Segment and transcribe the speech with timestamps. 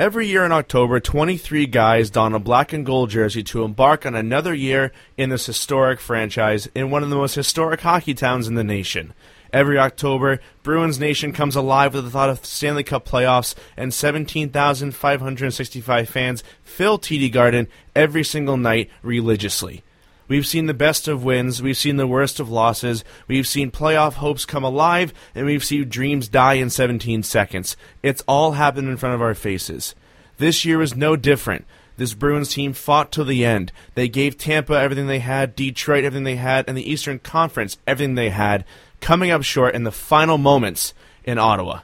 [0.00, 4.14] Every year in October, 23 guys don a black and gold jersey to embark on
[4.14, 8.54] another year in this historic franchise in one of the most historic hockey towns in
[8.54, 9.12] the nation.
[9.52, 16.08] Every October, Bruins Nation comes alive with the thought of Stanley Cup playoffs, and 17,565
[16.08, 19.82] fans fill TD Garden every single night religiously.
[20.30, 24.12] We've seen the best of wins, we've seen the worst of losses, we've seen playoff
[24.12, 27.76] hopes come alive, and we've seen dreams die in 17 seconds.
[28.00, 29.96] It's all happened in front of our faces.
[30.38, 31.64] This year was no different.
[31.96, 33.72] This Bruins team fought to the end.
[33.96, 38.14] They gave Tampa everything they had, Detroit everything they had, and the Eastern Conference everything
[38.14, 38.64] they had,
[39.00, 41.80] coming up short in the final moments in Ottawa.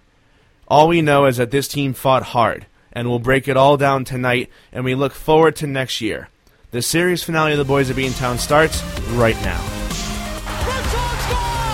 [0.69, 4.05] All we know is that this team fought hard, and we'll break it all down
[4.05, 6.28] tonight, and we look forward to next year.
[6.77, 9.59] The series finale of the Boys of Beantown starts right now.
[10.61, 11.73] Richard score!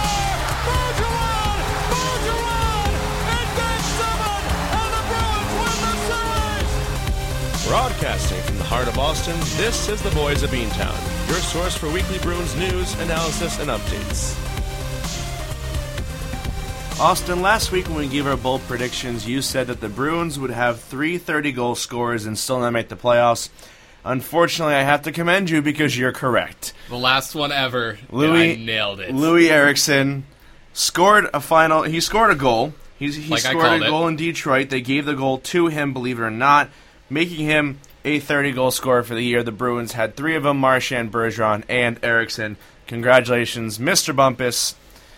[0.63, 1.67] Bergeron!
[1.91, 2.87] Bergeron!
[3.27, 7.67] In game seven, and the Bruins win the series!
[7.67, 11.91] Broadcasting from the heart of Boston, this is the Boys of Beantown, your source for
[11.91, 14.39] weekly Bruins news, analysis, and updates.
[17.01, 20.51] Austin, last week when we gave our bold predictions, you said that the Bruins would
[20.51, 23.49] have three 30 goal scorers and still not make the playoffs.
[24.05, 26.73] Unfortunately, I have to commend you because you're correct.
[26.89, 27.99] The last one ever.
[28.11, 29.11] Louis I nailed it.
[29.15, 30.25] Loui Eriksson
[30.73, 31.83] scored a final.
[31.85, 32.75] He scored a goal.
[32.99, 33.89] He's, he Like scored a called it.
[33.89, 34.71] goal in Detroit.
[34.71, 36.71] They gave the goal to him, believe it or not,
[37.11, 39.43] making him a 30 goal scorer for the year.
[39.43, 42.57] The Bruins had three of them: Marchand, Bergeron, and Eriksson.
[42.89, 44.15] Congratulations, Mr.
[44.15, 44.75] Bumpus.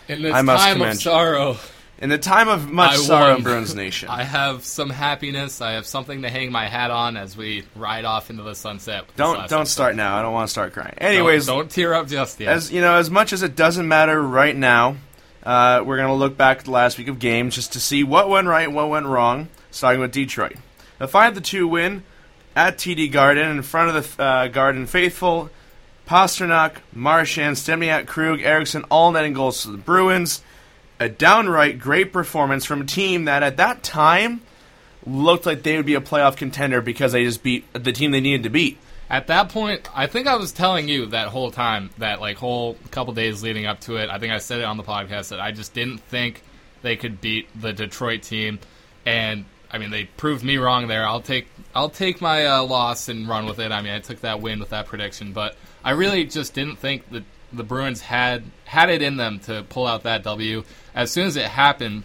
[0.08, 1.58] In this I must time commend of you.
[2.00, 5.60] In the time of much I sorrow Bruins Nation, I have some happiness.
[5.60, 9.04] I have something to hang my hat on as we ride off into the sunset.
[9.16, 9.64] don't don't episode.
[9.68, 10.16] start now.
[10.18, 10.94] I don't want to start crying.
[10.98, 12.48] Don't- Anyways, don't, tear up just yet.
[12.52, 14.96] as you know, as much as it doesn't matter right now,
[15.44, 18.28] uh, we're gonna look back at the last week of games just to see what
[18.28, 19.48] went right and what went wrong.
[19.70, 20.56] Starting with Detroit,
[21.00, 22.02] a five to two win
[22.56, 25.48] at TD Garden in front of the uh, Garden faithful.
[26.08, 30.42] Pastrnak, Marchand, Stempniak, Krug, Eriksson, all netting goals to the Bruins.
[31.00, 34.42] A downright great performance from a team that at that time
[35.06, 38.20] looked like they would be a playoff contender because they just beat the team they
[38.20, 38.78] needed to beat.
[39.10, 42.76] At that point, I think I was telling you that whole time, that like whole
[42.90, 44.08] couple days leading up to it.
[44.08, 46.42] I think I said it on the podcast that I just didn't think
[46.82, 48.58] they could beat the Detroit team,
[49.04, 51.06] and I mean they proved me wrong there.
[51.06, 53.72] I'll take I'll take my uh, loss and run with it.
[53.72, 57.10] I mean I took that win with that prediction, but I really just didn't think
[57.10, 57.24] that
[57.56, 60.64] the Bruins had had it in them to pull out that W.
[60.94, 62.04] As soon as it happened,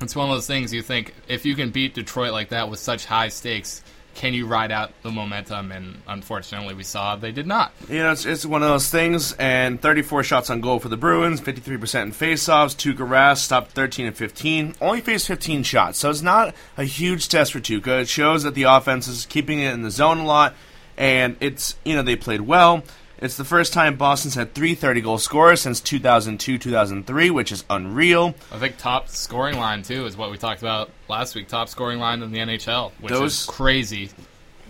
[0.00, 2.80] it's one of those things you think if you can beat Detroit like that with
[2.80, 3.82] such high stakes,
[4.14, 5.72] can you ride out the momentum?
[5.72, 7.72] And unfortunately, we saw they did not.
[7.88, 10.96] You know, it's, it's one of those things, and 34 shots on goal for the
[10.96, 12.76] Bruins, 53% in faceoffs.
[12.76, 17.28] Tuukka Rask stopped 13 and 15, only faced 15 shots, so it's not a huge
[17.28, 18.02] test for Tuukka.
[18.02, 20.54] It shows that the offense is keeping it in the zone a lot,
[20.96, 22.82] and it's, you know, they played well.
[23.22, 27.64] It's the first time Boston's had three 30 goal scorers since 2002 2003, which is
[27.70, 28.34] unreal.
[28.50, 31.46] I think top scoring line too is what we talked about last week.
[31.46, 34.10] Top scoring line in the NHL, which Those- is crazy.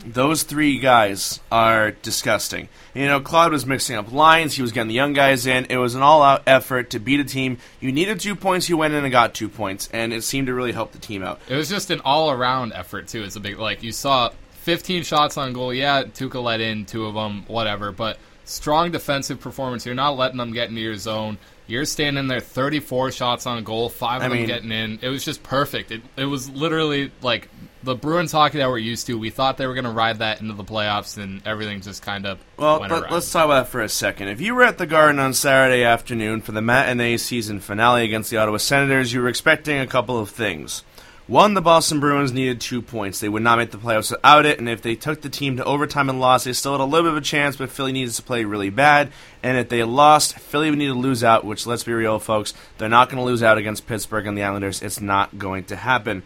[0.04, 2.68] Those three guys are disgusting.
[2.92, 4.54] You know, Claude was mixing up lines.
[4.54, 5.66] He was getting the young guys in.
[5.70, 7.56] It was an all-out effort to beat a team.
[7.80, 8.68] You needed two points.
[8.68, 11.22] You went in and got two points, and it seemed to really help the team
[11.22, 11.40] out.
[11.48, 13.22] It was just an all around effort too.
[13.22, 14.30] It's a big like you saw
[14.62, 15.72] 15 shots on goal.
[15.72, 17.92] Yeah, Tuukka let in two of them, whatever.
[17.92, 19.86] But strong defensive performance.
[19.86, 21.38] You're not letting them get into your zone.
[21.66, 24.98] You're standing there, 34 shots on goal, five of I them mean- getting in.
[25.00, 25.90] It was just perfect.
[25.90, 27.48] It it was literally like
[27.84, 29.18] the Bruins hockey that we're used to.
[29.18, 32.26] We thought they were going to ride that into the playoffs, and everything just kind
[32.26, 34.28] of Well, let, us talk about that for a second.
[34.28, 38.30] If you were at the Garden on Saturday afternoon for the matinee season finale against
[38.30, 40.84] the Ottawa Senators, you were expecting a couple of things.
[41.32, 43.18] One, the Boston Bruins needed two points.
[43.18, 45.64] They would not make the playoffs without it, and if they took the team to
[45.64, 48.12] overtime and lost, they still had a little bit of a chance, but Philly needed
[48.12, 49.10] to play really bad.
[49.42, 52.52] And if they lost, Philly would need to lose out, which, let's be real, folks,
[52.76, 54.82] they're not going to lose out against Pittsburgh and the Islanders.
[54.82, 56.22] It's not going to happen.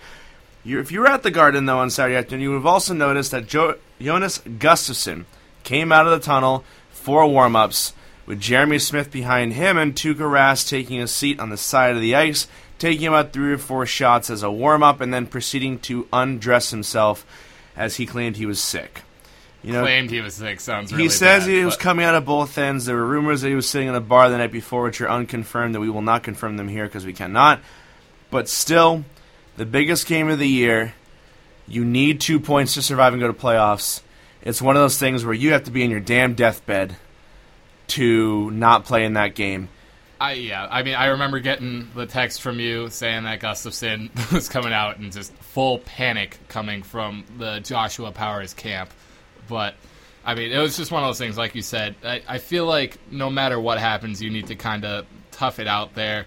[0.65, 2.93] You, if you were at the Garden, though, on Saturday afternoon, you would have also
[2.93, 5.25] noticed that jo- Jonas Gustavsson
[5.63, 7.93] came out of the tunnel for warm ups,
[8.27, 12.01] with Jeremy Smith behind him and Tuukka Rask taking a seat on the side of
[12.01, 12.49] the ice,
[12.79, 16.71] taking about three or four shots as a warm up, and then proceeding to undress
[16.71, 17.27] himself
[17.77, 19.03] as he claimed he was sick.
[19.63, 20.61] You know, claimed he was sick.
[20.61, 22.85] Sounds really he says bad, he was coming out of both ends.
[22.85, 25.09] There were rumors that he was sitting in a bar the night before, which are
[25.09, 27.61] unconfirmed, that we will not confirm them here because we cannot.
[28.31, 29.05] But still,
[29.57, 30.95] the biggest game of the year.
[31.69, 34.01] You need two points to survive and go to playoffs.
[34.41, 36.95] It's one of those things where you have to be in your damn deathbed
[37.89, 39.69] to not play in that game.
[40.21, 44.49] I yeah, I mean, I remember getting the text from you saying that Gustavsson was
[44.49, 48.91] coming out and just full panic coming from the Joshua Powers camp.
[49.49, 49.75] But
[50.25, 51.95] I mean, it was just one of those things, like you said.
[52.03, 55.67] I, I feel like no matter what happens, you need to kind of tough it
[55.67, 56.27] out there.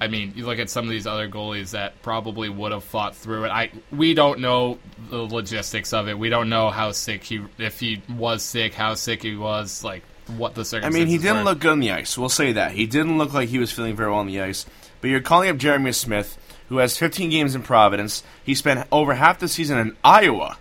[0.00, 3.16] I mean, you look at some of these other goalies that probably would have fought
[3.16, 3.48] through it.
[3.50, 4.78] I we don't know
[5.10, 6.18] the logistics of it.
[6.18, 10.02] We don't know how sick he, if he was sick, how sick he was, like
[10.36, 10.98] what the I circumstances.
[11.00, 11.44] mean, he didn't were.
[11.44, 12.16] look good on the ice.
[12.18, 12.72] We'll say that.
[12.72, 14.66] He didn't look like he was feeling very well on the ice.
[15.00, 16.38] But you're calling up Jeremy Smith,
[16.68, 18.22] who has 15 games in Providence.
[18.44, 20.58] He spent over half the season in Iowa,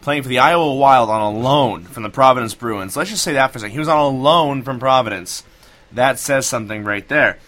[0.00, 2.96] playing for the Iowa Wild on a loan from the Providence Bruins.
[2.96, 3.72] Let's just say that for a second.
[3.72, 5.44] He was on a loan from Providence.
[5.92, 7.38] That says something right there.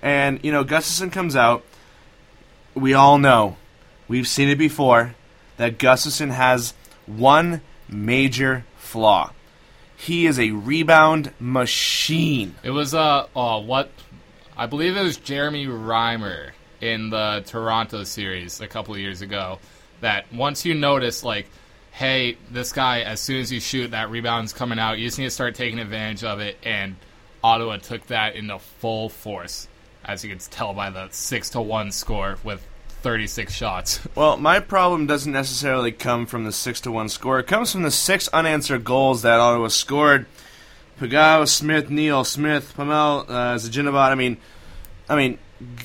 [0.00, 1.64] And, you know, Gustavsson comes out.
[2.74, 3.56] We all know,
[4.08, 5.14] we've seen it before,
[5.56, 6.72] that Gustavsson has
[7.06, 9.32] one major flaw.
[10.00, 12.54] He is a rebound machine.
[12.62, 13.90] It was uh oh what
[14.56, 19.58] I believe it was Jeremy Reimer in the Toronto series a couple of years ago
[20.00, 21.50] that once you notice like
[21.90, 25.26] hey this guy as soon as you shoot that rebound's coming out you just need
[25.26, 26.96] to start taking advantage of it and
[27.44, 29.68] Ottawa took that into full force
[30.06, 32.66] as you can tell by the 6 to 1 score with
[33.02, 34.00] 36 shots.
[34.14, 37.38] Well, my problem doesn't necessarily come from the six to one score.
[37.38, 40.26] It comes from the six unanswered goals that Ottawa scored.
[41.00, 44.10] Pageau, Smith, Neil, Smith, Puempel, uh, Zibanejad.
[44.10, 44.36] I mean,
[45.08, 45.38] I mean,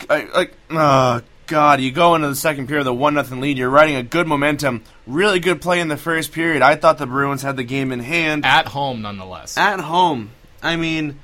[0.09, 1.79] I, like, oh God!
[1.79, 3.57] You go into the second period, the one nothing lead.
[3.57, 6.61] You're riding a good momentum, really good play in the first period.
[6.61, 9.57] I thought the Bruins had the game in hand At home nonetheless.
[9.57, 10.31] at home.
[10.61, 11.19] I mean,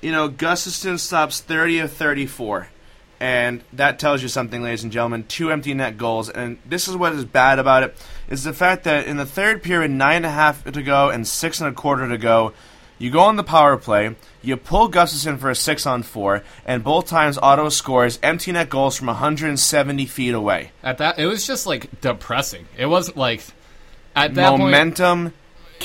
[0.00, 2.68] you know, Gustavsson stops 30 of 34.
[3.18, 5.24] And that tells you something, ladies and gentlemen.
[5.24, 6.28] Two empty net goals.
[6.28, 7.96] And this is what is bad about it,
[8.28, 11.26] is the fact that in the third period, nine and a half to go and
[11.26, 12.52] six and a quarter to go,
[12.98, 16.82] you go on the power play, you pull Gustavsson for a six on four, and
[16.82, 20.72] both times Otto scores empty net goals from 170 feet away.
[20.82, 22.66] At that it was just like depressing.
[22.76, 23.42] It wasn't like
[24.14, 25.34] at that point Momentum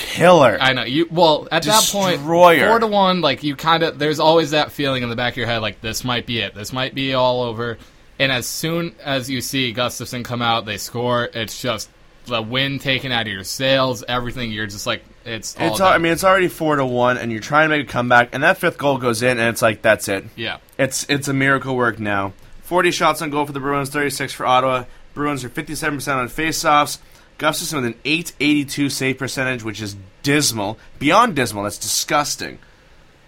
[0.02, 0.58] killer.
[0.60, 1.08] I know you.
[1.10, 2.68] Well, at that point, Destroyer.
[2.68, 3.22] four to one.
[3.22, 3.98] Like you kind of.
[4.00, 6.54] There's always that feeling in the back of your head, like this might be it.
[6.54, 7.78] This might be all over.
[8.20, 11.26] And as soon as you see Gustavsson come out, they score.
[11.34, 11.90] It's just
[12.26, 14.04] the wind taken out of your sails.
[14.08, 14.52] Everything.
[14.52, 15.58] You're just like it's.
[15.60, 17.88] All It's all, I mean, it's already four to one, and you're trying to make
[17.88, 20.26] a comeback, and that fifth goal goes in, and it's like that's it.
[20.36, 20.58] yeah.
[20.78, 22.34] It's it's a miracle work now.
[22.64, 24.86] Forty shots on goal for the Bruins, thirty six for Ottawa.
[25.14, 27.00] Bruins are fifty seven percent on faceoffs.
[27.42, 31.64] Gustavsson with an eight eighty two save percentage, which is dismal, beyond dismal.
[31.64, 32.60] That's disgusting.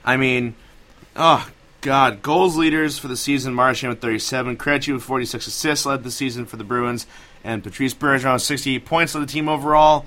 [0.06, 0.54] I mean,
[1.16, 1.50] oh
[1.82, 5.86] god, goals leaders for the season: Marchand with thirty seven, Krejci with forty six assists
[5.88, 7.08] led the season for the Bruins,
[7.44, 10.06] and Patrice Bergeron with sixty eight points led the team overall.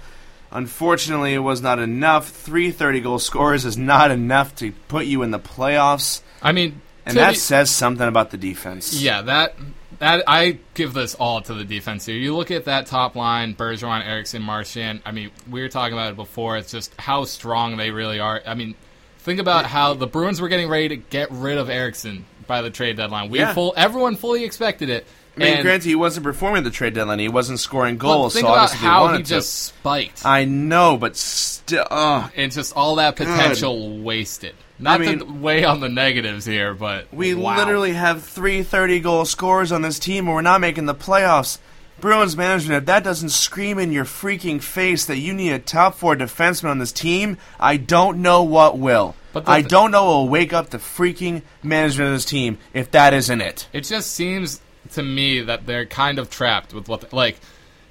[0.52, 2.28] Unfortunately, it was not enough.
[2.28, 6.22] 330 goal scorers is not enough to put you in the playoffs.
[6.40, 8.94] I mean, And that be- says something about the defense.
[8.94, 9.56] Yeah, that
[9.98, 12.16] that I give this all to the defense here.
[12.16, 15.00] You look at that top line, Bergeron, Eriksson, Marchand.
[15.04, 16.56] I mean, we were talking about it before.
[16.56, 18.42] It's just how strong they really are.
[18.46, 18.74] I mean,
[19.18, 22.70] think about how the Bruins were getting ready to get rid of Eriksson by the
[22.70, 23.30] trade deadline.
[23.30, 23.54] We Yeah.
[23.54, 25.06] full everyone fully expected it.
[25.36, 27.18] I mean, and, granted, he wasn't performing the trade deadline.
[27.18, 29.24] He wasn't scoring goals, think so about obviously how he to.
[29.24, 30.24] just spiked.
[30.24, 34.54] I know, but still, uh, and just all that potential wasted.
[34.78, 37.56] Not I to mean- weigh on the negatives here, but we wow.
[37.56, 41.58] literally have three 30 goal scorers on this team, and we're not making the playoffs.
[41.98, 45.94] Bruins management, if that doesn't scream in your freaking face that you need a top
[45.94, 49.14] four defenseman on this team, I don't know what will.
[49.32, 52.58] But I th- don't know what will wake up the freaking management of this team
[52.74, 53.66] if that isn't it.
[53.72, 54.60] It just seems
[54.92, 57.38] to me that they're kind of trapped with what, like,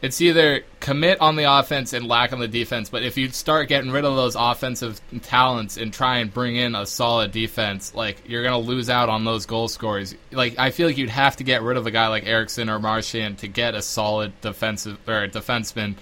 [0.06, 2.92] it's either commit on the offense and lack on the defense.
[2.92, 6.76] But if you start getting rid of those offensive talents and try and bring in
[6.76, 10.14] a solid defense, like you're gonna lose out on those goal scorers.
[10.32, 12.78] Like I feel like you'd have to get rid of a guy like Eriksson or
[12.78, 15.96] Marchand to get a solid defensive or a defenseman.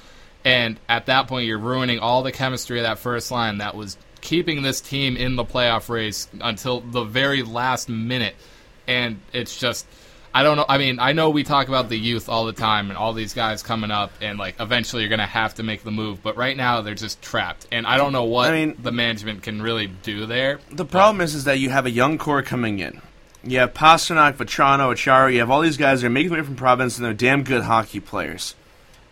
[0.44, 3.98] And at that point, you're ruining all the chemistry of that first line that was
[4.20, 8.36] keeping this team in the playoff race until the very last minute.
[8.86, 9.88] And it's just,
[10.36, 10.66] I don't know.
[10.68, 13.34] I mean, I know we talk about the youth all the time and all these
[13.36, 16.24] guys coming up, and like eventually you're going to have to make the move.
[16.24, 17.68] But right now, they're just trapped.
[17.72, 20.60] And I don't know what I mean- the management can really do there.
[20.72, 23.02] The problem is, is that you have a young core coming in.
[23.44, 25.34] You have Pastrnak, Vatrano, Acciari.
[25.34, 27.64] You have all these guys that are making way from Providence, and they're damn good
[27.64, 28.56] hockey players.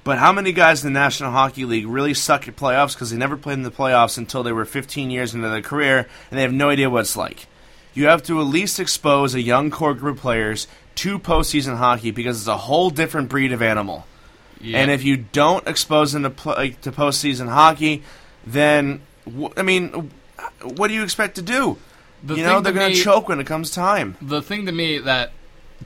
[0.03, 3.17] But how many guys in the National Hockey League really suck at playoffs because they
[3.17, 6.41] never played in the playoffs until they were 15 years into their career, and they
[6.41, 7.45] have no idea what it's like?
[7.93, 12.11] You have to at least expose a young core group of players to postseason hockey
[12.11, 14.05] because it's a whole different breed of animal.
[14.59, 14.79] Yeah.
[14.79, 18.03] And if you don't expose them to, pl- like, to postseason hockey,
[18.45, 20.11] then wh- I mean,
[20.63, 21.77] what do you expect to do?
[22.23, 24.15] The you know they're going to choke when it comes time.
[24.21, 25.31] the thing to me that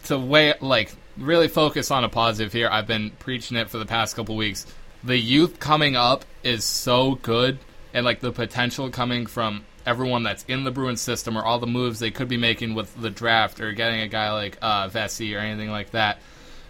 [0.03, 3.85] to weigh like really focus on a positive here i've been preaching it for the
[3.85, 4.65] past couple weeks
[5.01, 7.57] the youth coming up is so good
[7.93, 11.67] and like the potential coming from everyone that's in the bruins system or all the
[11.67, 15.35] moves they could be making with the draft or getting a guy like uh Vesey
[15.35, 16.19] or anything like that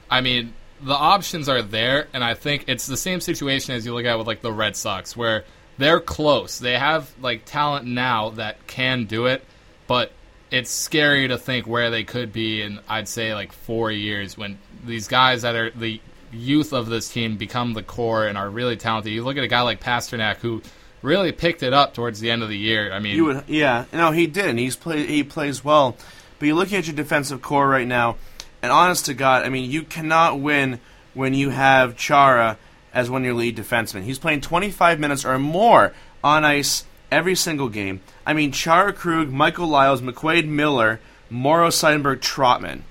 [0.09, 3.93] i mean the options are there and i think it's the same situation as you
[3.93, 5.45] look at with like the red sox where
[5.77, 9.43] they're close they have like talent now that can do it
[9.87, 10.11] but
[10.51, 14.57] it's scary to think where they could be in I'd say like four years when
[14.85, 15.99] these guys that are the
[16.31, 19.11] youth of this team become the core and are really talented.
[19.11, 20.61] You look at a guy like Pastrnak who
[21.05, 22.91] really picked it up towards the end of the year.
[22.91, 23.85] I mean, You would, yeah.
[23.93, 24.45] No, he did.
[24.47, 25.95] and He's play, He plays well,
[26.39, 28.17] but you're looking at your defensive core right now,
[28.61, 30.79] and honest to God, I mean, you cannot win
[31.13, 32.57] when you have Chara
[32.93, 34.03] as one of your lead defensemen.
[34.03, 35.93] He's playing 25 minutes or more
[36.23, 38.01] on ice every single game.
[38.25, 42.83] I mean, Chara Krug, Michael Liles, McQuaid Miller, Morrow Seidenberg, Trotman.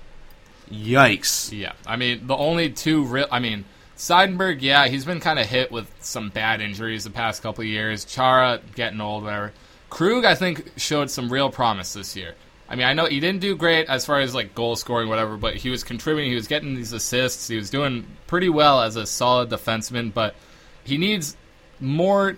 [0.71, 1.51] Yikes.
[1.55, 3.27] Yeah, I mean the only two real.
[3.31, 3.65] I mean
[3.97, 8.03] Seidenberg, yeah, he's been kind of hit with some bad injuries the past couple years.
[8.03, 9.53] Chara getting old, whatever.
[9.89, 12.35] Krug, I think, showed some real promise this year.
[12.67, 15.37] I mean, I know he didn't do great as far as like goal scoring, whatever,
[15.37, 16.31] but he was contributing.
[16.31, 17.47] He was getting these assists.
[17.47, 20.35] He was doing pretty well as a solid defenseman, but
[20.83, 21.37] he needs
[21.79, 22.37] more.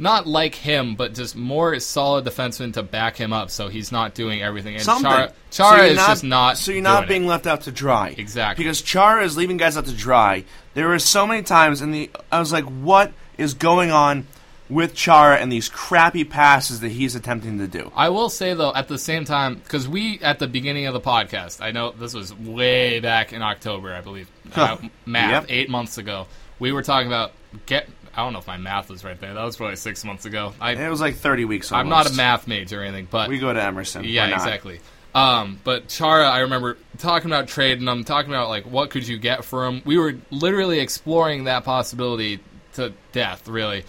[0.00, 4.14] Not like him, but just more solid defensemen to back him up, so he's not
[4.14, 4.74] doing everything.
[4.76, 5.10] And Something.
[5.10, 6.56] Chara, So Chara you're is just not.
[6.56, 7.08] So you're not doing it.
[7.08, 8.14] being left out to dry.
[8.16, 8.62] Exactly.
[8.64, 10.44] Because Chara is leaving guys out to dry.
[10.74, 14.26] There were so many times, and the I was like, what is going on
[14.68, 17.90] with Chara and these crappy passes that he's attempting to do?
[17.96, 21.00] I will say though, at the same time, because we at the beginning of the
[21.00, 24.76] podcast, I know this was way back in October, I believe, uh,
[25.06, 25.44] math Yep.
[25.48, 26.28] eight months ago.
[26.60, 27.32] We were talking about
[27.66, 27.88] get.
[28.18, 29.32] I don't know if my math was right there.
[29.32, 30.52] That was probably six months ago.
[30.60, 31.70] I, It was like 30 weeks.
[31.70, 34.02] I'm not a math major or anything, but We go to Emerson.
[34.02, 34.38] yeah, not.
[34.38, 34.80] exactly.
[35.14, 39.18] Um, but Chara, I remember talking about trading him, talking about like what could you
[39.18, 39.82] get for him.
[39.84, 42.40] We were literally exploring that possibility
[42.74, 43.46] to death.
[43.46, 43.84] Really,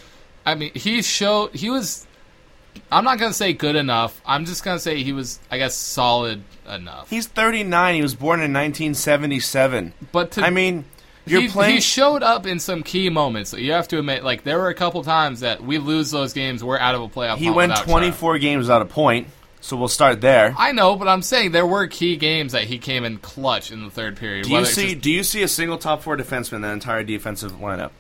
[0.46, 2.06] I mean, he showed he was.
[2.92, 4.22] I'm not gonna say good enough.
[4.26, 7.10] I'm just gonna say he was, I guess, solid enough.
[7.10, 7.96] He's 39.
[7.96, 9.94] He was born in 1977.
[10.12, 10.86] But to, I mean,
[11.30, 11.76] you're he, playing.
[11.76, 13.54] he showed up in some key moments.
[13.54, 16.64] You have to admit, like there were a couple times that we lose those games.
[16.64, 17.38] We're out of a playoff.
[17.38, 18.00] he went without Chara.
[18.00, 19.28] 24 games without a point.
[19.62, 20.56] So we'll start there.
[20.58, 23.84] I know, but I'm saying there were key games that he came in clutch in
[23.84, 24.46] the third period.
[24.46, 24.92] Do you see?
[24.94, 27.92] just- Do you see a single top four defenseman in the entire defensive lineup?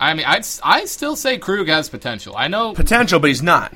[0.00, 2.34] I mean, I'd, I still say Krug has potential.
[2.36, 2.74] I know.
[2.74, 3.72] Potential, but he's not.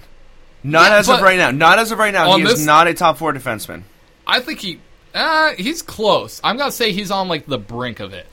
[0.64, 1.52] Not Yeah, as of right now.
[1.52, 2.36] Not as of right now.
[2.36, 3.82] He this- is not a top four defenseman.
[4.26, 4.80] I think he.
[5.14, 6.40] Uh, he's close.
[6.42, 8.26] I'm gonna say he's on like the brink of it.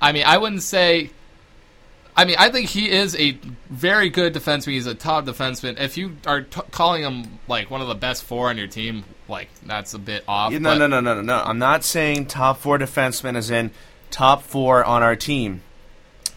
[0.00, 1.10] I mean, I wouldn't say.
[2.18, 3.32] I mean, I think he is a
[3.68, 4.72] very good defenseman.
[4.72, 5.78] He's a top defenseman.
[5.78, 9.04] If you are t- calling him like one of the best four on your team,
[9.28, 10.52] like that's a bit off.
[10.52, 11.42] Yeah, no, no, no, no, no, no.
[11.44, 13.70] I'm not saying top four defenseman as in
[14.10, 15.60] top four on our team.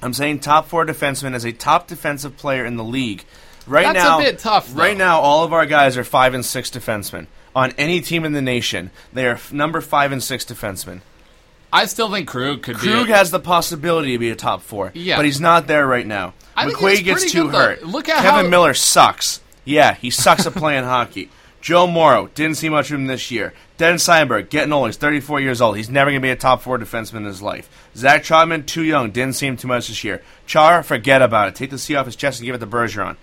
[0.02, 3.24] I'm saying top four defenseman as a top defensive player in the league.
[3.68, 4.82] Right That's a now, bit tough, though.
[4.82, 8.34] Right now, all of our guys are five and six defensemen on any team in
[8.34, 8.92] the nation.
[9.14, 11.02] They are f- number five and six defensemen.
[11.72, 13.12] I still think Krug could Krug be.
[13.12, 15.18] A, has the possibility to be a top four, Yeah.
[15.18, 16.34] but he's not there right now.
[16.56, 17.58] I McQuaid gets too good, though.
[17.60, 17.84] hurt.
[17.86, 19.42] Look at Kevin how- Miller sucks.
[19.66, 21.30] Yeah, he sucks at playing hockey.
[21.62, 23.54] Joe Morrow didn't see much of him this year.
[23.78, 24.88] Dennis Seidenberg getting old.
[24.88, 25.76] He's 34 years old.
[25.78, 27.70] He's never going to be a top four defenseman in his life.
[27.96, 29.12] Zach Trotman too young.
[29.12, 30.22] Didn't see him too much this year.
[30.48, 31.56] Char, forget about it.
[31.56, 33.18] Take the C off his chest and give it to Bergeron.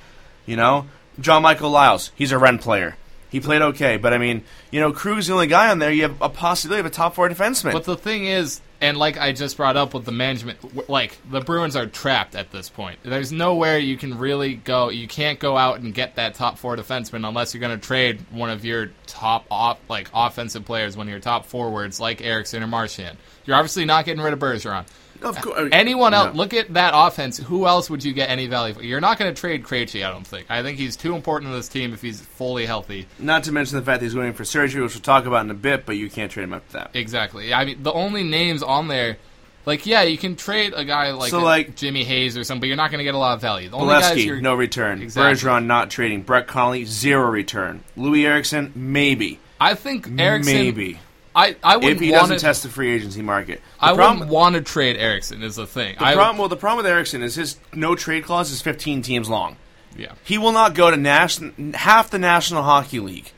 [0.44, 0.86] You know,
[1.18, 2.12] John Michael Liles.
[2.14, 2.96] He's a Ren player.
[3.28, 5.90] He played okay, but I mean, you know, Krug's the only guy on there.
[5.90, 7.73] You have a possibility of a top four defenseman.
[7.73, 11.40] But the thing is, and like I just brought up with the management, like the
[11.40, 12.99] Bruins are trapped at this point.
[13.02, 14.90] There's nowhere you can really go.
[14.90, 18.21] You can't go out and get that top four defenseman unless you're going to trade
[18.30, 22.62] one of your top off, like offensive players, one of your top forwards, like Eriksson
[22.62, 23.18] or Marchand.
[23.45, 24.87] You're obviously not getting rid of Bergeron.
[25.26, 26.33] Of course, Anyone else?
[26.35, 26.38] No.
[26.38, 27.38] Look at that offense.
[27.38, 28.75] Who else would you get any value?
[28.75, 28.83] for?
[28.83, 30.06] You're not going to trade Krejci.
[30.06, 30.47] I don't think.
[30.49, 33.06] I think he's too important to this team if he's fully healthy.
[33.18, 35.45] Not to mention the fact that he's going in for surgery, which we'll talk about
[35.45, 36.90] in a bit, but you can't trade him after that.
[36.95, 37.52] Exactly.
[37.52, 39.16] I mean, the only names on there,
[39.64, 42.66] like, yeah, you can trade a guy like, So, like- Jimmy Hayes or something, but
[42.68, 43.68] you're not going to get a lot of value.
[43.68, 45.02] The only guys you're, no return.
[45.02, 45.49] Exactly.
[45.49, 46.23] Bergeron, not trading.
[46.23, 47.83] Brett Connolly, zero return.
[47.97, 49.40] Loui Eriksson, maybe.
[49.61, 50.54] I think Eriksson.
[50.54, 51.00] Maybe.
[51.37, 52.43] I I If wouldn't he want doesn't to.
[52.43, 53.61] test the free agency market.
[53.78, 55.43] The I problem, wouldn't want to trade Eriksson.
[55.43, 55.95] Is the thing.
[55.99, 59.02] the I problem, well, the problem with Eriksson is his no trade clause is 15
[59.02, 59.57] teams long.
[59.97, 60.12] yeah.
[60.25, 63.31] He will not go to nation, half the National Hockey League.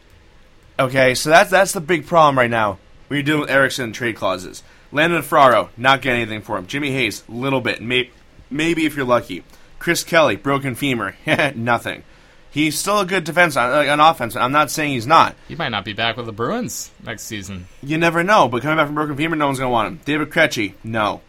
[0.79, 2.79] Okay, so that's that's the big problem right now.
[3.09, 4.63] When you're dealing with Eriksson and trade clauses.
[4.93, 6.67] Landon Ferraro, not getting anything for him.
[6.67, 8.11] Jimmy Hayes, little bit, may,
[8.49, 9.45] maybe if you're lucky.
[9.79, 11.15] Chris Kelly, broken femur,
[11.55, 12.05] nothing.
[12.51, 14.35] He's still a good defense on, uh, on offense.
[14.35, 15.37] I'm not saying he's not.
[15.49, 17.67] He might not be back with the Bruins next season.
[17.83, 18.49] You never know.
[18.49, 20.01] But coming back from broken femur, no one's going to want him.
[20.05, 21.21] David Krejci, no.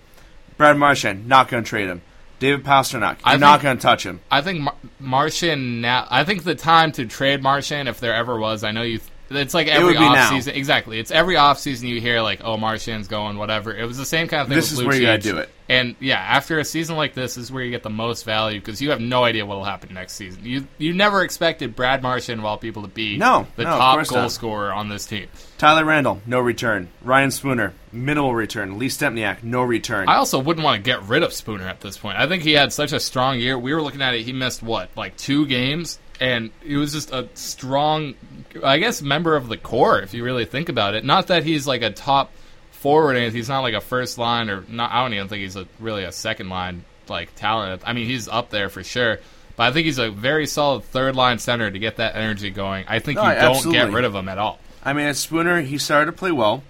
[0.57, 2.01] Brad Marchand, not going to trade him.
[2.39, 4.21] David Pastrnak, I you're not going to touch him.
[4.31, 6.07] I think Mar- Marchand now.
[6.09, 9.01] I think the time to trade Marchand, if there ever was, I know you.
[9.29, 10.31] It's like every now.
[10.31, 10.55] offseason.
[10.55, 10.99] Exactly.
[10.99, 13.75] It's every offseason you hear like, "Oh, Marchand's going," whatever.
[13.75, 14.55] It was the same kind of thing.
[14.55, 15.49] This with is where you gotta do it.
[15.69, 18.81] And yeah, after a season like this, is where you get the most value because
[18.81, 20.43] you have no idea what will happen next season.
[20.43, 24.07] You you never expected Brad Marchand of all people to be No, the no, top
[24.07, 24.31] goal not.
[24.31, 25.27] scorer on this team.
[25.59, 26.89] Tyler Randell, no return.
[27.03, 28.79] Ryan Spooner, minimal return.
[28.79, 30.09] Lee Stempniak, no return.
[30.09, 32.17] I also wouldn't want to get rid of Spooner at this point.
[32.17, 33.55] I think he had such a strong year.
[33.57, 34.23] We were looking at it.
[34.23, 38.15] He missed what, like two games, and he was just a strong,
[38.63, 39.99] I guess, member of the core.
[40.01, 42.31] If you really think about it, not that he's like a top
[42.79, 43.15] forward.
[43.17, 44.91] And he's not like a first line or not.
[44.91, 47.81] I don't even think he's a, really a second line like talent.
[47.85, 49.19] I mean, he's up there for sure.
[49.55, 52.85] But I think he's a very solid third line center to get that energy going.
[52.87, 53.79] I think No, you don't absolutely.
[53.79, 54.59] get rid of him at all.
[54.83, 56.63] I mean, at Spooner, he started to play well.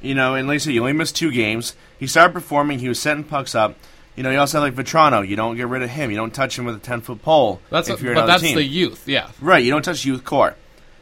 [0.00, 1.74] You know, and like I said, he only missed two games.
[1.98, 2.78] He started performing.
[2.78, 3.74] He was setting pucks up.
[4.14, 5.26] You know, you also have like Vatrano.
[5.26, 6.10] You don't get rid of him.
[6.12, 7.60] You don't touch him with a ten foot pole.
[7.70, 8.54] That's if a, you're but that's team.
[8.54, 9.08] the youth.
[9.08, 10.54] Yeah, Right, you don't touch youth core.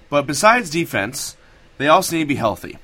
[0.08, 1.36] But besides defense,
[1.76, 2.78] they also need to be healthy.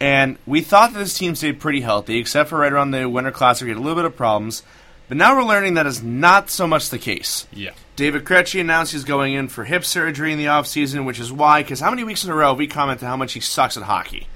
[0.00, 3.30] And we thought that this team stayed pretty healthy, except for right around the Winter
[3.30, 4.62] Classic, we had a little bit of problems.
[5.08, 7.46] But now we're learning that is not so much the case.
[7.52, 7.70] yeah.
[7.94, 11.62] David Krejci announced he's going in for hip surgery in the offseason, which is why,
[11.62, 13.84] because how many weeks in a row have we commented how much he sucks at
[13.84, 14.26] hockey?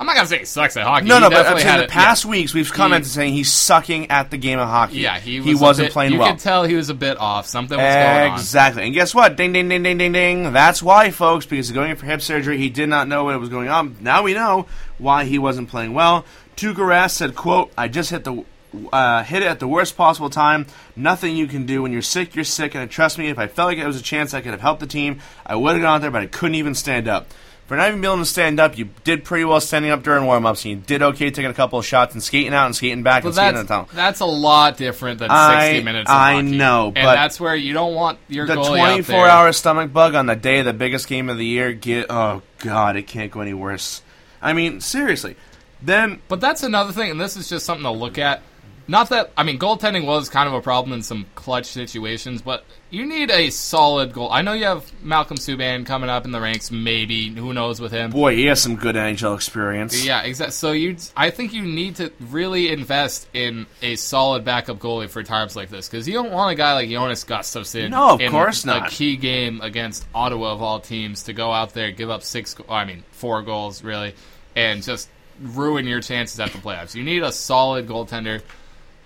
[0.00, 1.06] I'm not gonna say he sucks at hockey.
[1.06, 3.32] No, He no, but I'm definitely saying had the it- past weeks we've commented saying
[3.32, 4.98] he's sucking at the game of hockey.
[4.98, 6.30] Yeah, he was he a wasn't bit- playing you well.
[6.30, 7.46] could tell he was a bit off.
[7.48, 8.38] Something was going on.
[8.38, 8.84] Exactly.
[8.84, 9.36] And guess what?
[9.36, 10.52] Ding, ding, ding, ding, ding, ding.
[10.52, 12.58] That's why, folks, because he's going in for hip surgery.
[12.58, 13.96] He did not know what was going on.
[14.00, 14.66] Now we know
[14.98, 16.24] why he wasn't playing well.
[16.56, 18.44] Tuukka Rask said, quote, I just hit the
[18.92, 20.66] uh, hit it at the worst possible time.
[20.94, 21.82] Nothing you can do.
[21.82, 22.74] When you're sick, you're sick.
[22.74, 24.80] And trust me, if I felt like it was a chance I could have helped
[24.80, 27.28] the team, I would have gone out there, but I couldn't even stand up.
[27.68, 30.24] For not even being able to stand up, you did pretty well standing up during
[30.24, 33.02] warm-ups, and you did okay taking a couple of shots and skating out and skating
[33.02, 33.88] back and skating that's, in the tunnel.
[33.94, 36.46] that's a lot different than I- 60 minutes of I hockey.
[36.56, 39.26] know, and but that's where you don't want your the goalie out 24 there.
[39.28, 42.40] hour stomach bug on the day of the biggest game of the year get oh
[42.58, 44.00] god it can't go any worse
[44.40, 45.36] i mean seriously
[45.82, 48.42] then But that's another thing, and this is just something to look at.
[48.90, 52.64] Not that I mean, goaltending was kind of a problem in some clutch situations, but
[52.88, 54.32] you need a solid goal.
[54.32, 57.92] I know you have Malcolm Subban coming up in the ranks, maybe who knows with
[57.92, 58.10] him.
[58.10, 60.52] boy he has some good nhl experience Yeah, exactly.
[60.52, 65.22] So you, I think you need to really invest in a solid backup goalie for
[65.22, 67.90] times like this because you don't want a guy like Jonas Gustavsson.
[67.90, 71.74] No, of in course A key game against Ottawa of all teams to go out
[71.74, 72.56] there, give up six.
[72.70, 74.14] I mean, four goals really,
[74.56, 76.94] and just ruin your chances at the playoffs.
[76.94, 78.42] You need a solid goaltender.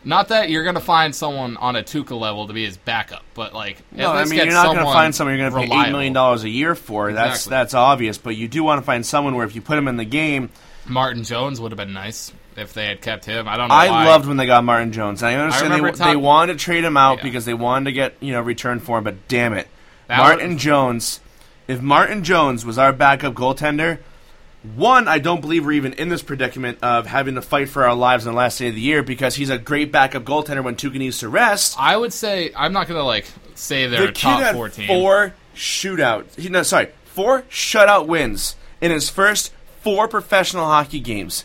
[0.05, 3.23] Not that you're going to find someone on a Tuukka level to be his backup,
[3.35, 5.81] but like no, I mean you're not going to find someone you're going to pay
[5.81, 7.13] eight million dollars a year for.
[7.13, 7.51] That's Exactly.
[7.51, 8.19] that's obvious.
[8.19, 10.51] But you do want to find someone where if you put him in the game,
[10.89, 13.47] Martin Jones would have been nice if they had kept him.
[13.47, 13.75] I don't know.
[13.75, 14.07] I why.
[14.09, 15.23] loved when they got Martin Jones.
[15.23, 17.23] I understand they, remember they wanted to trade him out Yeah.
[17.23, 19.05] because they wanted to get you know return for him.
[19.05, 19.69] But damn it,
[20.09, 21.21] That Martin was- Jones.
[21.69, 23.99] If Martin Jones was our backup goaltender,
[24.77, 27.95] one, I don't believe we're even in this predicament of having to fight for our
[27.95, 30.77] lives on the last day of the year because he's a great backup goaltender when
[30.77, 31.75] Tuukka needs to rest.
[31.79, 34.87] I would say I'm not gonna like say they're The kid top had four team.
[34.87, 36.39] four shootout.
[36.39, 41.45] he- No, sorry, four shutout wins in his first four professional hockey games.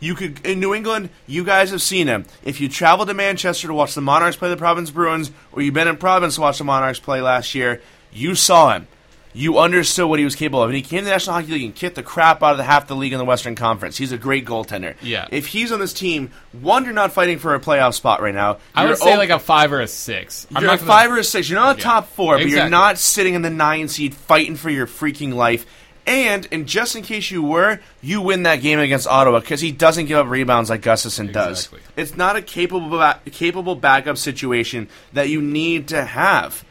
[0.00, 1.08] You could in New England.
[1.26, 2.26] You guys have seen him.
[2.44, 5.74] If you traveled to Manchester to watch the Monarchs play the Providence Bruins, or you've
[5.74, 7.80] been in Providence to watch the Monarchs play last year,
[8.12, 8.86] you saw him.
[9.34, 11.64] You understood what he was capable of, and he came to the National Hockey League
[11.64, 13.96] and kicked the crap out of the half the league in the Western Conference.
[13.96, 14.94] He's a great goaltender.
[15.02, 15.28] Yeah.
[15.30, 18.58] If he's on this team, one, you're not fighting for a playoff spot right now.
[18.74, 20.46] I You're would say like a five or a six.
[20.54, 21.48] I'm you're not a gonna- five or a six.
[21.48, 21.84] You're not a Yeah.
[21.84, 22.70] top four, but you're Exactly.
[22.70, 25.66] not sitting in the nine seed fighting for your freaking life.
[26.06, 29.72] And, and just in case you were, you win that game against Ottawa because he
[29.72, 31.66] doesn't give up rebounds like Gustavsson does.
[31.66, 31.80] Exactly.
[31.98, 36.64] It's not a capable ba- capable backup situation that you need to have.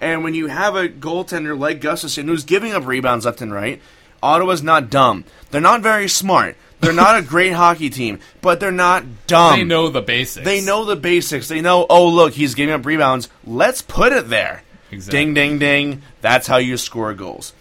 [0.00, 3.80] And when you have a goaltender like Gustavsson who's giving up rebounds left and right,
[4.22, 5.24] Ottawa's not dumb.
[5.50, 6.56] They're not very smart.
[6.80, 9.58] They're not a great hockey team, but they're not dumb.
[9.58, 10.44] They know the basics.
[10.44, 11.48] They know the basics.
[11.48, 13.28] They know, oh, look, he's giving up rebounds.
[13.44, 14.62] Let's put it there.
[14.90, 15.18] Exactly.
[15.18, 16.02] Ding, ding, ding.
[16.22, 17.52] That's how you score goals.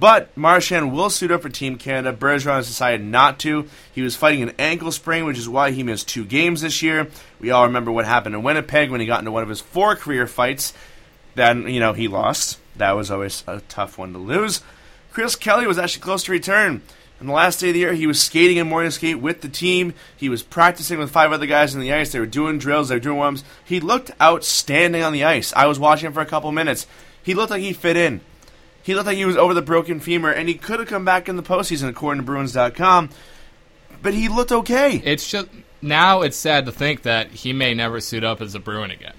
[0.00, 2.16] But Marchand will suit up for Team Canada.
[2.16, 3.68] Bergeron has decided not to.
[3.92, 7.08] He was fighting an ankle sprain, which is why he missed two games this year.
[7.40, 9.96] We all remember what happened in Winnipeg when he got into one of his four
[9.96, 10.72] career fights.
[11.34, 12.58] Then, you know, he lost.
[12.76, 14.62] That was always a tough one to lose.
[15.12, 16.82] Chris Kelly was actually close to return.
[17.20, 19.48] On the last day of the year, he was skating in morning skate with the
[19.48, 19.94] team.
[20.16, 22.10] He was practicing with five other guys on the ice.
[22.10, 22.88] They were doing drills.
[22.88, 23.44] They were doing warms.
[23.64, 25.52] He looked outstanding on the ice.
[25.54, 26.86] I was watching him for a couple minutes.
[27.22, 28.22] He looked like he fit in.
[28.82, 31.28] He looked like he was over the broken femur, and he could have come back
[31.28, 33.10] in the postseason, according to Bruins.com.
[34.02, 35.00] But he looked okay.
[35.04, 35.46] It's just
[35.80, 39.14] now it's sad to think that he may never suit up as a Bruin again.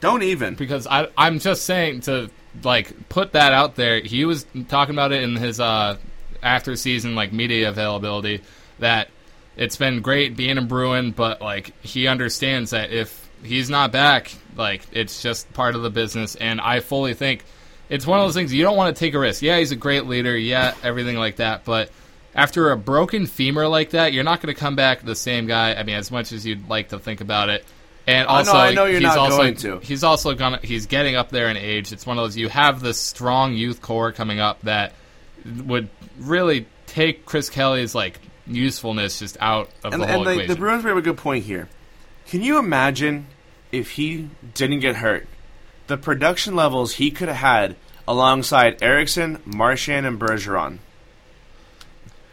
[0.00, 0.54] Don't even.
[0.54, 2.30] Because I, I'm just saying to
[2.64, 4.00] like put that out there.
[4.00, 5.96] He was talking about it in his uh,
[6.42, 8.42] after season like media availability
[8.78, 9.08] that
[9.56, 14.34] it's been great being a Bruin, but like he understands that if he's not back,
[14.56, 16.34] like it's just part of the business.
[16.34, 17.44] And I fully think
[17.88, 19.42] it's one of those things you don't want to take a risk.
[19.42, 20.36] Yeah, he's a great leader.
[20.36, 21.90] Yeah, everything like that, but
[22.34, 25.74] after a broken femur like that, you're not going to come back the same guy.
[25.74, 27.64] I mean, as much as you'd like to think about it.
[28.06, 29.78] And I know- also, I know you're he's not also, going to.
[29.80, 30.58] He's also gonna.
[30.62, 31.92] He's getting up there in age.
[31.92, 32.36] It's one of those.
[32.36, 34.94] You have this strong youth core coming up that
[35.64, 40.30] would really take Chris Kelly's like usefulness just out of And, the whole and the,
[40.32, 40.54] equation.
[40.54, 41.68] the Bruins have a good point here.
[42.26, 43.26] Can you imagine
[43.70, 45.26] if he didn't get hurt?
[45.86, 47.76] The production levels he could have had
[48.08, 50.78] alongside Eriksson, Marchand, and Bergeron.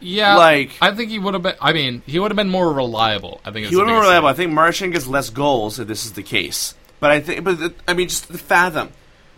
[0.00, 1.54] Yeah, like- I think he would have been.
[1.60, 3.40] I mean, he would have been more reliable.
[3.44, 4.28] I think He would be biggest reliable.
[4.28, 4.46] I thing.
[4.48, 6.74] think Marchand gets less goals if this is the case.
[7.00, 8.90] But I think, but I mean, just fathom.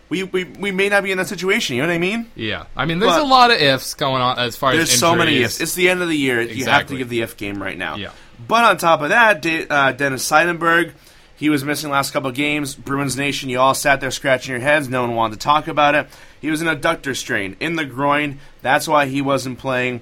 [0.09, 1.77] We, we we may not be in that situation.
[1.77, 2.29] You know what I mean?
[2.35, 4.89] Yeah, I mean, there's But- a lot of ifs going on as far There's as
[4.89, 5.61] there's so many ifs.
[5.61, 6.41] It's the end of the year.
[6.41, 7.95] You have to give the if game right now.
[7.95, 8.09] Yeah.
[8.47, 10.91] But on top of that, uh, Dennis Seidenberg,
[11.37, 12.75] he was missing the last couple of games.
[12.75, 14.89] Bruins Nation, you all sat there scratching your heads.
[14.89, 16.07] No one wanted to talk about it.
[16.41, 18.39] He was an adductor strain in the groin.
[18.63, 20.01] That's why he wasn't playing.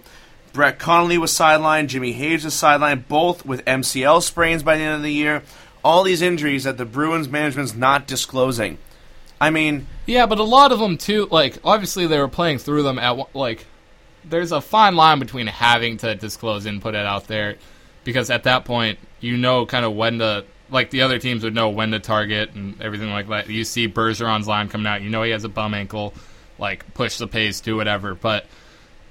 [0.60, 1.88] Brett Connolly was sidelined.
[1.88, 5.42] Jimmy Hayes was sidelined, both with MCL sprains by the end of the year.
[5.86, 8.78] All these injuries that the Bruins management's not disclosing.
[9.40, 11.30] I mean, Yeah, but a lot of them too.
[11.32, 13.68] Like, obviously, they were playing through them at like.
[14.26, 17.56] There's a fine line between having to disclose and put it out there,
[18.04, 21.56] because at that point, you know, kind of when to like the other teams would
[21.56, 23.50] know when to target and everything like that.
[23.50, 26.14] You see Bergeron's line coming out, you know he has a bum ankle,
[26.58, 28.14] like push the pace, do whatever.
[28.14, 28.46] But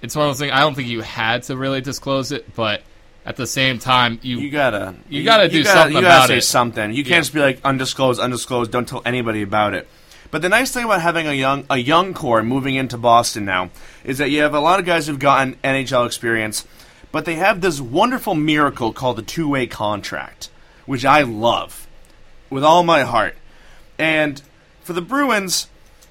[0.02, 0.52] it's one of those things.
[0.52, 2.82] I don't think you had to really disclose it, but
[3.26, 6.38] at the same time, you, You gotta, You gotta do something you gotta about say
[6.38, 6.44] it.
[6.44, 6.92] something.
[6.92, 7.20] You can't Yeah.
[7.20, 8.70] just be like undisclosed, undisclosed.
[8.70, 9.88] Don't tell anybody about it.
[10.30, 13.70] But the nice thing about having a young a young core moving into Boston now
[14.04, 16.66] is that you have a lot of guys who've gotten NHL experience,
[17.12, 20.50] but they have this wonderful miracle called the two way contract,
[20.86, 21.86] which I love
[22.50, 23.36] with all my heart.
[23.98, 24.40] And
[24.82, 25.68] for the Bruins,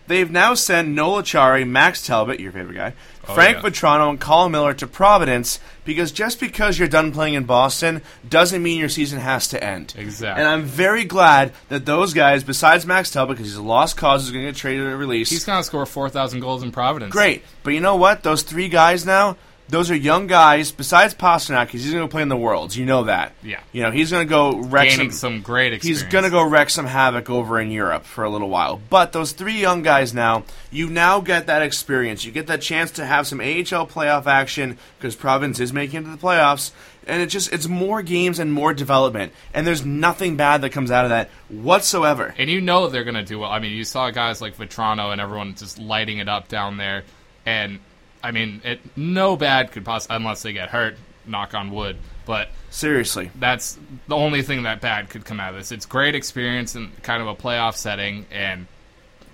[0.07, 2.93] they've now sent Noel Acciari, Max Talbot, your favorite guy,
[3.27, 3.63] oh, Frank yeah.
[3.63, 8.61] Vatrano, and Colin Miller to Providence because just because you're done playing in Boston doesn't
[8.61, 9.93] mean your season has to end.
[9.97, 10.41] Exactly.
[10.41, 14.25] And I'm very glad that those guys, besides Max Talbot, because he's a lost cause,
[14.25, 15.31] is going to get traded or released.
[15.31, 17.11] he's gonna score four thousand goals in Providence.
[17.11, 17.43] Great.
[17.63, 18.23] But you know what?
[18.23, 19.37] Those three guys now,
[19.69, 22.77] those are young guys, besides Pastrnak, he's going to play in the Worlds.
[22.77, 23.33] You know that.
[23.43, 23.59] Yeah.
[23.73, 26.01] You know, he's going to go wreck gaining some, some great experience.
[26.01, 28.79] He's going to go wreck some havoc over in Europe for a little while.
[28.89, 32.23] But those three young guys now, you now get that experience.
[32.23, 36.03] You get that chance to have some AHL playoff action because Providence is making it
[36.05, 36.71] to the playoffs.
[37.05, 39.31] And it just it's more games and more development.
[39.53, 42.33] And there's nothing bad that comes out of that whatsoever.
[42.37, 43.49] And you know they're going to do well.
[43.49, 47.03] I mean, you saw guys like Vatrano and everyone just lighting it up down there.
[47.45, 47.79] And,
[48.27, 51.95] I mean, it no bad could possibly, unless they get hurt, knock on wood.
[52.25, 53.31] But Seriously.
[53.35, 55.71] that's the only thing that bad could come out of this.
[55.71, 58.67] It's great experience in kind of a playoff setting, and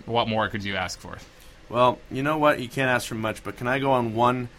[0.05, 1.17] what more could you ask for?
[1.69, 2.59] Well, you know what?
[2.59, 4.49] You can't ask for much, but can I go on one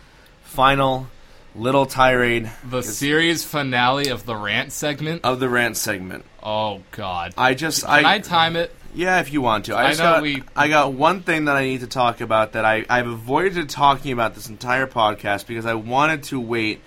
[0.43, 1.07] final
[1.55, 5.25] little tirade The series finale of the rant segment.
[5.25, 6.25] of the rant segment?
[6.43, 7.35] Oh, God.
[7.39, 8.75] I just Can I time it?
[8.95, 9.75] Yeah, if you want to.
[9.75, 12.53] I, I just got, we- I got one thing that I need to talk about
[12.53, 16.81] that I, I've avoided talking about this entire podcast because I wanted to wait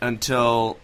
[0.00, 0.78] until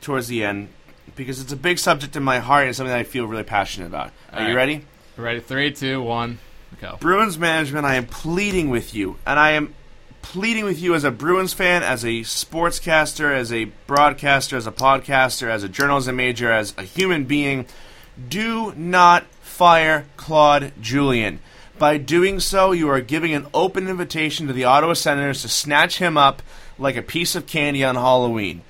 [0.00, 0.68] towards the end
[1.16, 3.86] because it's a big subject in my heart and something that I feel really passionate
[3.86, 4.12] about.
[4.32, 4.54] Are All you right.
[4.56, 4.84] ready?
[5.16, 5.40] Ready?
[5.40, 6.38] Three, two, one,
[6.80, 6.96] go.
[7.00, 9.74] Bruins management, I am pleading with you, and I am
[10.22, 14.72] pleading with you as a Bruins fan, as a sportscaster, as a broadcaster, as a
[14.72, 17.66] podcaster, as a journalism major, as a human being,
[18.28, 21.38] do not fire Claude Julien.
[21.78, 25.98] By doing so, you are giving an open invitation to the Ottawa Senators to snatch
[25.98, 26.42] him up
[26.76, 28.62] like a piece of candy on Halloween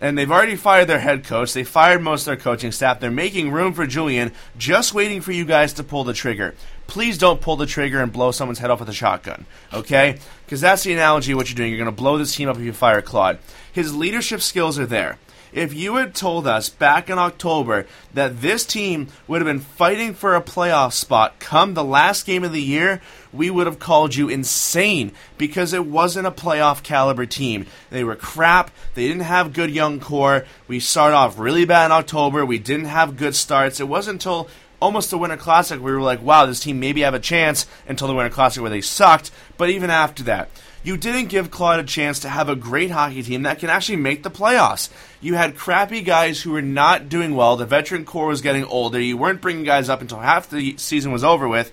[0.00, 1.52] and they've already fired their head coach.
[1.52, 3.00] They fired most of their coaching staff.
[3.00, 6.54] They're making room for Julien, just waiting for you guys to pull the trigger.
[6.86, 10.18] Please don't pull the trigger and blow someone's head off with a shotgun, okay?
[10.44, 11.70] Because that's the analogy of what you're doing.
[11.70, 13.38] You're going to blow this team up if you fire Claude.
[13.72, 15.18] His leadership skills are there.
[15.56, 20.12] If you had told us back in October that this team would have been fighting
[20.12, 23.00] for a playoff spot come the last game of the year,
[23.32, 27.64] we would have called you insane because it wasn't a playoff caliber team.
[27.88, 28.70] They were crap.
[28.92, 30.44] They didn't have good young core.
[30.68, 32.44] We started off really bad in October.
[32.44, 33.80] We didn't have good starts.
[33.80, 37.14] It wasn't until almost the Winter Classic, we were like, wow, this team maybe have
[37.14, 39.30] a chance until the Winter Classic where they sucked.
[39.56, 40.50] But even after that,
[40.86, 43.96] you didn't give Claude a chance to have a great hockey team that can actually
[43.96, 44.88] make the playoffs.
[45.20, 47.56] You had crappy guys who were not doing well.
[47.56, 49.00] The veteran core was getting older.
[49.00, 51.72] You weren't bringing guys up until half the season was over with.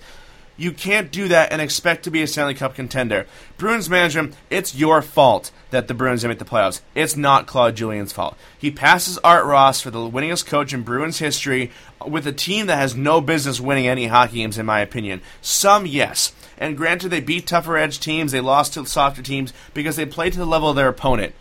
[0.56, 3.26] You can't do that and expect to be a Stanley Cup contender.
[3.56, 6.80] Bruins management, it's your fault that the Bruins didn't make the playoffs.
[6.96, 8.36] It's not Claude Julien's fault.
[8.58, 11.70] He passes Art Ross for the winningest coach in Bruins history
[12.04, 15.22] with a team that has no business winning any hockey games, in my opinion.
[15.40, 16.32] Some, yes.
[16.58, 20.32] And granted, they beat tougher edge teams, they lost to softer teams because they played
[20.34, 21.34] to the level of their opponent.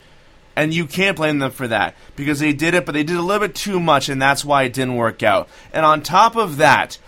[0.56, 3.21] And you can't blame them for that because they did it, but they did a
[3.21, 5.49] little bit too much, and that's why it didn't work out.
[5.71, 6.99] And on top of that,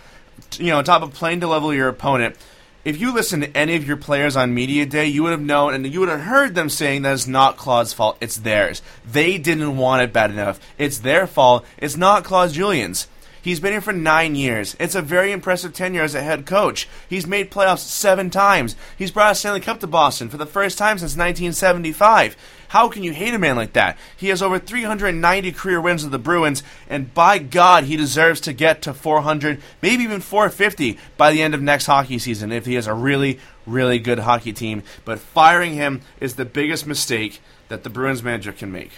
[0.58, 2.36] you know, on top of playing to level your opponent,
[2.84, 5.74] if you listen to any of your players on media day, you would have known
[5.74, 8.80] and you would have heard them saying that it's not Claude's fault, it's theirs.
[9.04, 10.60] They didn't want it bad enough.
[10.78, 11.66] It's their fault.
[11.78, 13.08] It's not Claude Julien's.
[13.46, 14.74] He's been here for nine years.
[14.80, 16.88] It's a very impressive tenure as a head coach.
[17.08, 18.74] He's made playoffs seven times.
[18.98, 22.36] He's brought a Stanley Cup to Boston for the first time since 1975.
[22.70, 23.96] How can you hate a man like that?
[24.16, 28.52] He has over 390 career wins with the Bruins, and by God, he deserves to
[28.52, 32.74] get to 400, maybe even 450 by the end of next hockey season if he
[32.74, 34.82] has a really, really good hockey team.
[35.04, 38.94] But firing him is the biggest mistake that the Bruins manager can make.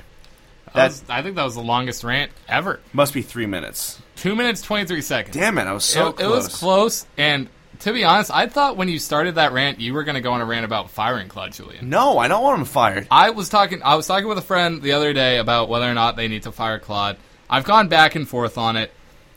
[0.79, 2.81] That was, I think that was the longest rant ever.
[2.93, 4.01] Must be three minutes.
[4.17, 5.37] Two minutes twenty three seconds.
[5.37, 6.27] Damn it, I was so it, close.
[6.27, 7.49] it was close, and
[7.81, 10.33] to be honest, I thought when you started that rant, you were going to go
[10.33, 11.89] on a rant about firing Claude Julien.
[11.89, 13.07] No, I don't want him fired.
[13.11, 13.83] I was talking.
[13.83, 16.43] I was talking with a friend the other day about whether or not they need
[16.45, 17.17] to fire Claude.
[17.49, 18.93] I've gone back and forth on it,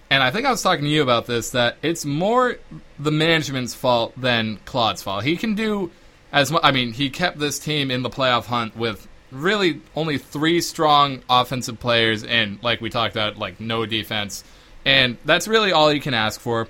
[0.10, 1.52] and I think I was talking to you about this.
[1.52, 2.58] That it's more
[2.98, 5.24] the management's fault than Claude's fault.
[5.24, 5.92] He can do
[6.32, 6.62] as much.
[6.64, 11.22] I mean, he kept this team in the playoff hunt with really only three strong
[11.30, 14.44] offensive players, and like we talked about, like no defense,
[14.86, 16.68] and that's really all you can ask for.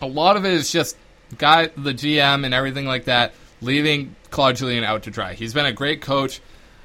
[0.00, 0.96] A lot of it is just
[1.38, 5.34] guy, the GM, and everything like that, leaving Claude Julien out to dry.
[5.34, 6.40] He's been a great coach.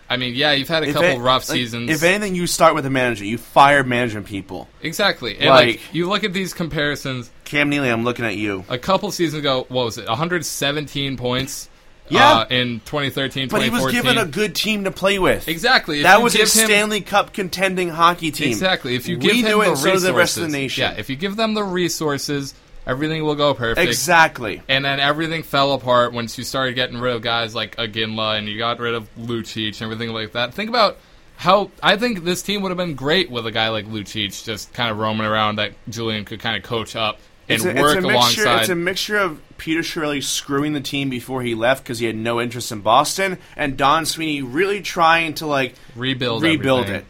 [0.10, 1.90] I mean, yeah, you've had a If couple it- rough like, seasons.
[1.90, 3.24] If anything, you start with a manager.
[3.26, 4.68] You fire management people.
[4.82, 5.38] exactly.
[5.40, 7.32] And like, Like- you look at these comparisons.
[7.46, 8.64] Cam Neely, I'm looking at you.
[8.70, 10.08] A couple seasons ago, what was it?
[10.08, 11.70] 117 points.
[12.14, 12.32] Yeah.
[12.40, 15.48] uh, in 2013, But he was given a good team to play with.
[15.48, 15.98] exactly.
[16.00, 18.50] If that was a him- Stanley Cup contending hockey team.
[18.50, 18.96] Exactly.
[18.96, 20.50] If you we give him do it, the and so resources, the rest of the
[20.50, 20.82] nation.
[20.84, 21.00] yeah.
[21.00, 22.54] If you give them the resources,
[22.86, 23.88] everything will go perfect.
[23.88, 24.62] exactly.
[24.68, 28.48] And then everything fell apart once you started getting rid of guys like Iginla and
[28.48, 30.54] you got rid of Lucic and everything like that.
[30.54, 30.98] Think about
[31.36, 34.72] how I think this team would have been great with a guy like Lucic just
[34.74, 37.98] kind of roaming around that Julien could kind of coach up and It's a, work
[37.98, 38.10] it's mixture.
[38.44, 38.60] alongside.
[38.62, 42.16] It's a mixture of Peter Chiarelli screwing the team before he left because he had
[42.16, 47.02] no interest in Boston, and Don Sweeney really trying to like rebuild rebuild everything.
[47.02, 47.06] it.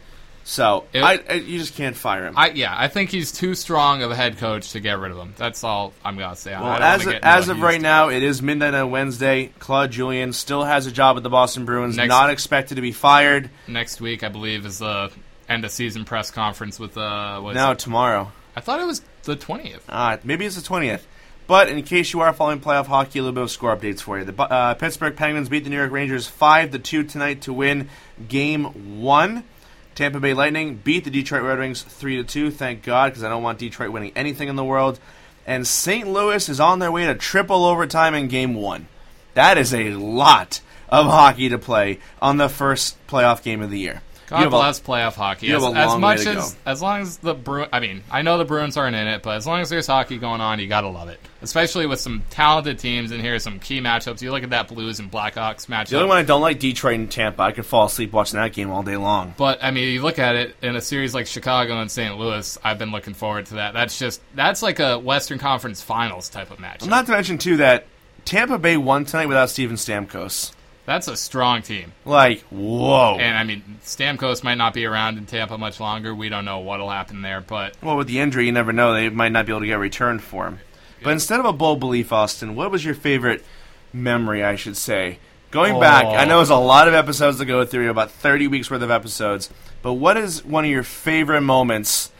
[0.46, 2.34] So It- I, I, you just can't fire him.
[2.36, 5.16] I yeah, I think he's too strong of a head coach to get rid of
[5.16, 5.32] him.
[5.38, 6.52] That's all I'm gonna say.
[6.52, 9.52] I Well, as as of right now, it is midnight on Wednesday.
[9.58, 12.92] Claude Julien still has a job at the Boston Bruins, Next- not expected to be
[12.92, 13.48] fired.
[13.68, 15.10] next week I believe is the
[15.48, 17.40] end of season press conference with uh.
[17.52, 18.30] Now tomorrow.
[18.54, 19.84] I thought it was the twentieth.
[19.88, 21.02] Uh, maybe it's the 20th.
[21.46, 24.18] But in case you are following playoff hockey, a little bit of score updates for
[24.18, 24.24] you.
[24.24, 27.90] The uh, Pittsburgh Penguins beat the New York Rangers 5 to 2 tonight to win
[28.28, 29.44] game 1.
[29.94, 32.50] Tampa Bay Lightning beat the Detroit Red Wings 3 to 2.
[32.50, 34.98] Thank God cuz I don't want Detroit winning anything in the world.
[35.46, 36.08] And St.
[36.08, 38.88] Louis is on their way to triple overtime in game 1.
[39.34, 43.78] That is a lot of hockey to play on the first playoff game of the
[43.78, 44.02] year.
[44.26, 45.52] God have a- bless playoff hockey.
[45.52, 48.76] As, as much as as long as the Bru I mean, I know the Bruins
[48.76, 51.20] aren't in it, but as long as there's hockey going on, you gotta love it.
[51.42, 54.22] Especially with some talented teams in here, some key matchups.
[54.22, 55.88] You look at that Blues and Blackhawks matchup.
[55.88, 57.42] The only one I don't like Detroit and Tampa.
[57.42, 59.34] I could fall asleep watching that game all day long.
[59.36, 62.16] But I mean, you look at it in a series like Chicago and St.
[62.16, 62.58] Louis.
[62.64, 63.74] I've been looking forward to that.
[63.74, 66.86] That's just that's like a Western Conference Finals type of match.
[66.86, 67.86] Not to mention too that
[68.24, 70.53] Tampa Bay won tonight without Steven Stamkos.
[70.86, 71.92] That's a strong team.
[72.04, 73.16] Like, whoa.
[73.18, 76.14] And I mean, Stamkos might not be around in Tampa much longer.
[76.14, 78.92] We don't know what'll happen there, but well, with the injury, you never know.
[78.92, 80.60] They might not be able to get returned for him.
[81.02, 83.44] But instead of a bold belief, Austin, what was your favorite
[83.92, 85.18] memory, I should say?
[85.50, 86.40] Going back, I know oh.
[86.40, 89.50] it's a lot of episodes to go through, about 30 weeks worth of episodes.
[89.82, 92.10] But what is one of your favorite moments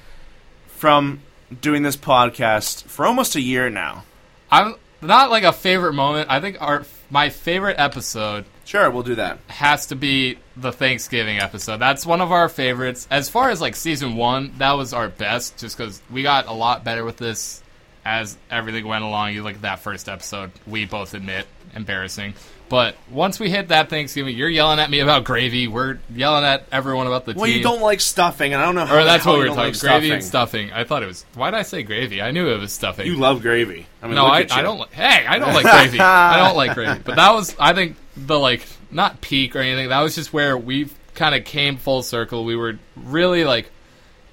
[0.68, 1.20] from
[1.61, 4.05] doing this podcast for almost a year now?
[4.50, 6.31] I'm not like a favorite moment.
[6.31, 9.38] I think our my favorite episode Sure, we'll do that.
[9.48, 11.79] has to be the Thanksgiving episode.
[11.79, 13.07] That's one of our favorites.
[13.11, 16.53] As far as like season one, that was our best, just because we got a
[16.53, 17.62] lot better with this
[18.05, 19.35] as everything went along.
[19.35, 22.35] You look at that first episode, we both admit embarrassing.
[22.68, 25.68] But once we hit that Thanksgiving, you're yelling at me about gravy.
[25.68, 27.59] We're yelling at everyone about the Well, team.
[27.59, 29.64] you don't like stuffing, and I don't know how or that's what we were talking
[29.72, 30.72] like gravy and stuffing.
[30.72, 31.27] I thought it was.
[31.35, 32.22] Why did I say gravy?
[32.22, 33.07] I knew it was stuffing.
[33.07, 33.87] You love gravy.
[34.03, 34.46] I mean, no, I.
[34.50, 34.79] I don't.
[34.81, 36.00] li- Hey, I don't like gravy.
[36.00, 37.00] I don't like gravy.
[37.05, 39.90] But that was, I think, the like not peak or anything.
[39.90, 42.44] That was just where we kind of came full circle.
[42.44, 43.70] We were really like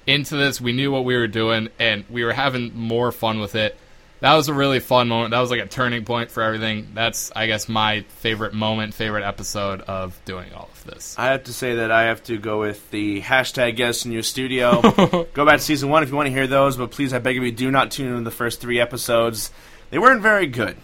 [0.06, 0.60] into this.
[0.60, 3.76] We knew what we were doing, and we were having more fun with it.
[4.22, 5.32] That was a really fun moment.
[5.32, 6.86] That was like a turning point for everything.
[6.94, 11.16] That's, I guess, my favorite moment, favorite episode of doing all of this.
[11.18, 14.22] I have to say that I have to go with the hashtag guest in your
[14.22, 14.80] studio.
[15.34, 17.36] go back to season one if you want to hear those, but please, I beg
[17.36, 19.50] of you, do not tune in the first three episodes.
[19.90, 20.76] They weren't very good.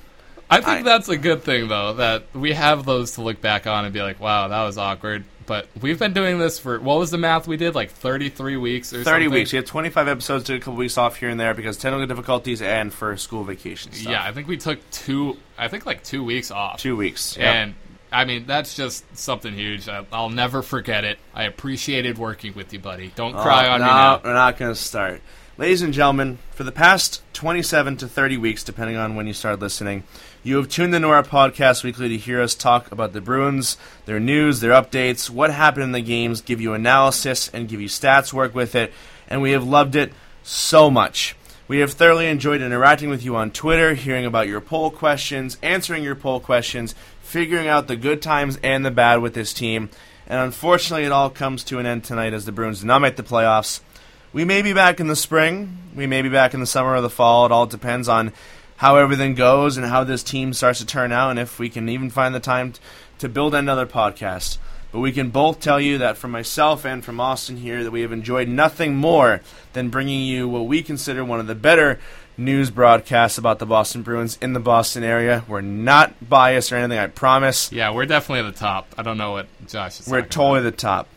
[0.51, 3.69] I think I- that's a good thing, though, that we have those to look back
[3.69, 5.25] on and be like, wow, that was awkward.
[5.49, 7.75] But we've been doing this for, what was the math we did?
[7.75, 9.31] Like 33 weeks or 30 something?
[9.31, 9.53] weeks.
[9.53, 12.61] You had 25 episodes, did a couple weeks off here and there because technical difficulties
[12.61, 14.13] and for school vacation stuff.
[14.13, 16.81] Yeah, I think we took two, I think like two weeks off.
[16.81, 17.37] Two weeks.
[17.39, 17.55] Yep.
[17.55, 17.75] And,
[18.13, 19.89] I mean, that's just something huge.
[19.89, 21.19] I, I'll never forget it.
[21.35, 23.11] I appreciated working with you, buddy.
[23.17, 24.21] Don't oh, cry Oh, on no, me now.
[24.23, 25.23] We're not going to start.
[25.57, 29.61] Ladies and gentlemen, for the past 27 to 30 weeks, depending on when you started
[29.61, 30.05] listening,
[30.43, 34.21] you have tuned into our podcast weekly to hear us talk about the Bruins, their
[34.21, 38.33] news, their updates, what happened in the games, give you analysis, and give you stats
[38.33, 38.93] work with it,
[39.29, 41.35] and we have loved it so much.
[41.67, 46.03] We have thoroughly enjoyed interacting with you on Twitter, hearing about your poll questions, answering
[46.03, 49.91] your poll questions, figuring out the good times and the bad with this team.
[50.27, 53.17] And unfortunately, it all comes to an end tonight as the Bruins do not make
[53.17, 53.81] the playoffs.
[54.33, 55.77] We may be back in the spring.
[55.95, 57.47] We may be back in the summer or the fall.
[57.47, 58.33] It all depends on
[58.79, 61.89] how everything goes and how this team starts to turn out, and if we can
[61.89, 62.81] even find the time t-
[63.19, 64.59] to build another podcast.
[64.93, 68.01] But we can both tell you that from myself and from Austin here that we
[68.03, 71.99] have enjoyed nothing more than bringing you what we consider one of the better
[72.39, 75.45] news broadcasts about the Boston Bruins in the Boston area.
[75.49, 77.73] We're not biased or anything, I promise.
[77.73, 78.95] Yeah, we're definitely at the top.
[78.97, 81.09] I don't know what Josh is We're totally the top.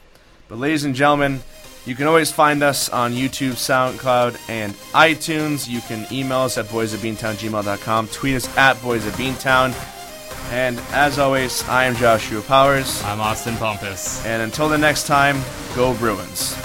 [0.49, 1.41] But ladies and gentlemen,
[1.85, 5.67] you can always find us on YouTube, SoundCloud, and iTunes.
[5.67, 9.73] You can email us at boysofbeantown.gmail.com, tweet us at boysofbeantown.
[10.51, 13.01] And as always, I am Joshua Powers.
[13.03, 14.25] I'm Austin Pompous.
[14.25, 15.39] And until the next time,
[15.75, 16.55] go Bruins.